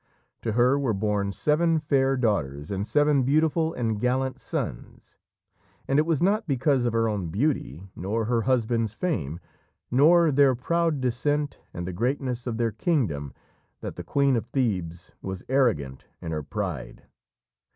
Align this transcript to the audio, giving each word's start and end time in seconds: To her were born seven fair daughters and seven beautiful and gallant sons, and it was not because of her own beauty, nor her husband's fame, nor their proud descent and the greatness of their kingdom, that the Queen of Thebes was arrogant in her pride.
To 0.41 0.53
her 0.53 0.79
were 0.79 0.95
born 0.95 1.31
seven 1.31 1.77
fair 1.77 2.17
daughters 2.17 2.71
and 2.71 2.87
seven 2.87 3.21
beautiful 3.21 3.71
and 3.75 3.99
gallant 4.01 4.39
sons, 4.39 5.19
and 5.87 5.99
it 5.99 6.07
was 6.07 6.23
not 6.23 6.47
because 6.47 6.85
of 6.85 6.93
her 6.93 7.07
own 7.07 7.27
beauty, 7.27 7.87
nor 7.95 8.25
her 8.25 8.41
husband's 8.41 8.95
fame, 8.95 9.39
nor 9.91 10.31
their 10.31 10.55
proud 10.55 11.01
descent 11.01 11.59
and 11.71 11.87
the 11.87 11.93
greatness 11.93 12.47
of 12.47 12.57
their 12.57 12.71
kingdom, 12.71 13.31
that 13.81 13.95
the 13.95 14.03
Queen 14.03 14.35
of 14.35 14.47
Thebes 14.47 15.11
was 15.21 15.43
arrogant 15.47 16.07
in 16.19 16.31
her 16.31 16.41
pride. 16.41 17.03